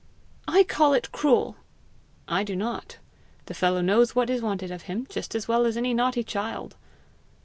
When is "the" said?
3.45-3.53